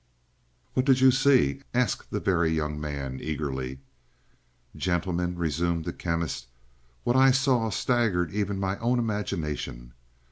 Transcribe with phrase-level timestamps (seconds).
[0.73, 3.81] "What did you see?" asked the Very Young Man eagerly.
[4.75, 6.47] "Gentlemen," resumed the Chemist,
[7.03, 9.93] "what I saw staggered even my own imagination.